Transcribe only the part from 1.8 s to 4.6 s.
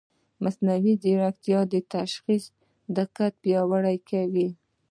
تشخیص دقت پیاوړی کوي.